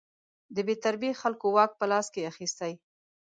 د 0.55 0.57
بې 0.67 0.75
تربیې 0.83 1.11
خلکو 1.21 1.45
واک 1.55 1.71
په 1.79 1.85
لاس 1.91 2.05
کې 2.13 2.27
اخیستی. 2.31 2.73